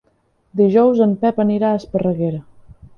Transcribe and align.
Dijous 0.61 1.03
en 1.07 1.13
Pep 1.27 1.45
anirà 1.47 1.71
a 1.71 1.81
Esparreguera. 1.85 2.45